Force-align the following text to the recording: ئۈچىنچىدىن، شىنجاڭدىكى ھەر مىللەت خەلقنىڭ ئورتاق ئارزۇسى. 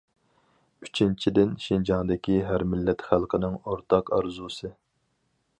ئۈچىنچىدىن، 0.85 1.51
شىنجاڭدىكى 1.65 2.39
ھەر 2.49 2.67
مىللەت 2.73 3.07
خەلقنىڭ 3.11 3.61
ئورتاق 3.63 4.15
ئارزۇسى. 4.19 4.77